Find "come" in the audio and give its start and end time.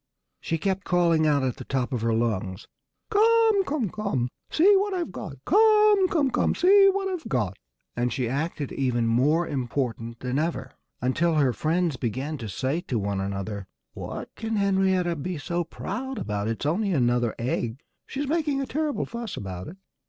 3.11-3.63, 3.65-3.87, 3.91-4.29, 5.45-6.07, 6.07-6.31, 6.31-6.55